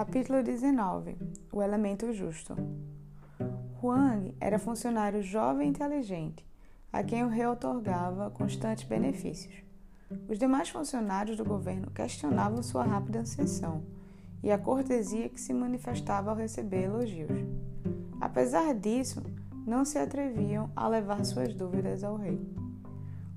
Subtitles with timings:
[0.00, 1.14] Capítulo 19
[1.52, 2.56] O elemento justo.
[3.82, 6.42] Huang era funcionário jovem e inteligente,
[6.90, 9.54] a quem o rei otorgava constantes benefícios.
[10.26, 13.82] Os demais funcionários do governo questionavam sua rápida ascensão
[14.42, 17.38] e a cortesia que se manifestava ao receber elogios.
[18.18, 19.22] Apesar disso,
[19.66, 22.40] não se atreviam a levar suas dúvidas ao rei.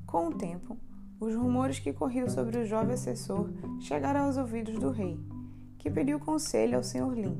[0.07, 0.77] Com o tempo,
[1.19, 3.49] os rumores que corriam sobre o jovem assessor
[3.81, 5.19] chegaram aos ouvidos do rei,
[5.83, 7.11] que pediu conselho ao Sr.
[7.13, 7.37] Lin,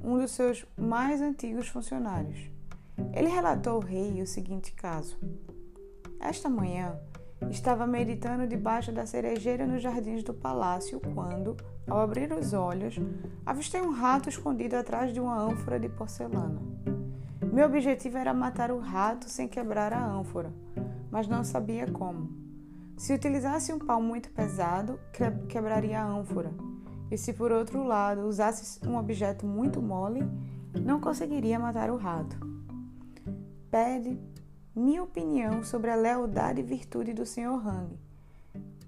[0.00, 2.48] um dos seus mais antigos funcionários.
[3.12, 5.18] Ele relatou ao rei o seguinte caso:
[6.20, 6.96] Esta manhã,
[7.50, 11.56] estava meditando debaixo da cerejeira nos jardins do palácio quando,
[11.88, 13.00] ao abrir os olhos,
[13.44, 16.62] avistei um rato escondido atrás de uma ânfora de porcelana.
[17.52, 20.54] Meu objetivo era matar o rato sem quebrar a ânfora,
[21.10, 22.30] mas não sabia como.
[22.96, 25.00] Se utilizasse um pau muito pesado,
[25.48, 26.54] quebraria a ânfora,
[27.10, 30.22] e se por outro lado usasse um objeto muito mole,
[30.80, 32.36] não conseguiria matar o rato.
[33.70, 34.18] Pede
[34.74, 37.66] minha opinião sobre a lealdade e virtude do Sr.
[37.66, 37.98] Hang.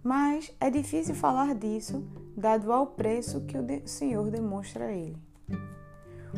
[0.03, 2.05] Mas é difícil falar disso,
[2.37, 5.17] dado ao preço que o de senhor demonstra a ele.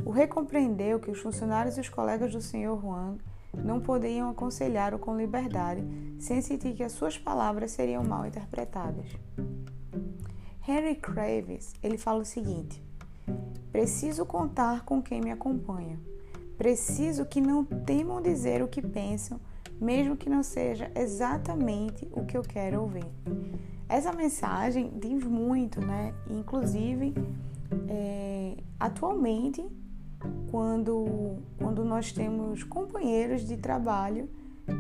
[0.05, 2.73] O rei compreendeu que os funcionários e os colegas do Sr.
[2.73, 3.21] Huang
[3.53, 5.83] não podiam aconselhá-lo com liberdade,
[6.19, 9.07] sem sentir que as suas palavras seriam mal interpretadas.
[10.71, 12.81] Henry Craves, ele fala o seguinte:
[13.73, 15.99] Preciso contar com quem me acompanha.
[16.57, 19.41] Preciso que não temam dizer o que pensam,
[19.81, 23.07] mesmo que não seja exatamente o que eu quero ouvir.
[23.89, 26.15] Essa mensagem diz muito, né?
[26.29, 27.15] Inclusive,
[27.89, 29.67] é, atualmente,
[30.53, 34.29] quando, quando nós temos companheiros de trabalho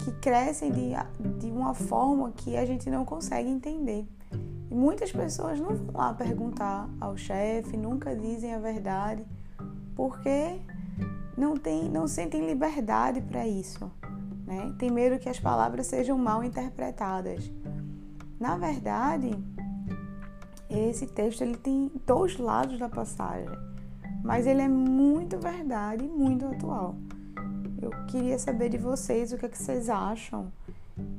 [0.05, 0.91] que crescem de,
[1.41, 4.07] de uma forma que a gente não consegue entender.
[4.71, 9.25] E muitas pessoas não vão lá perguntar ao chefe, nunca dizem a verdade,
[9.97, 10.61] porque
[11.37, 13.91] não, tem, não sentem liberdade para isso.
[14.47, 14.73] Né?
[14.79, 17.51] Tem medo que as palavras sejam mal interpretadas.
[18.39, 19.31] Na verdade,
[20.69, 23.51] esse texto ele tem dois lados da passagem,
[24.23, 26.95] mas ele é muito verdade e muito atual.
[27.83, 30.53] Eu queria saber de vocês o que, é que vocês acham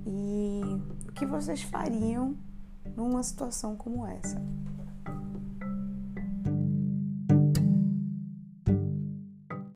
[0.05, 0.61] e
[1.09, 2.35] o que vocês fariam
[2.95, 4.41] numa situação como essa.